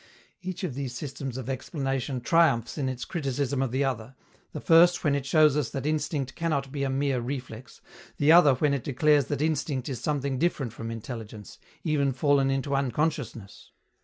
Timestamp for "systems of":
0.95-1.47